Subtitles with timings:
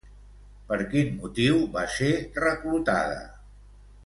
[0.71, 2.11] Per quin motiu va ser
[2.47, 3.23] reclutada?